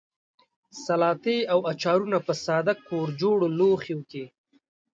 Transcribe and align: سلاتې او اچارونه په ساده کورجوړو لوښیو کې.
سلاتې 0.85 1.37
او 1.53 1.59
اچارونه 1.71 2.17
په 2.27 2.33
ساده 2.45 2.73
کورجوړو 2.87 3.47
لوښیو 3.57 3.99
کې. 4.11 4.23